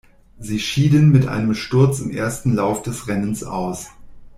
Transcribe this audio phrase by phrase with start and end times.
[0.39, 3.89] Sie schieden mit einem Sturz im ersten Lauf des Rennens aus.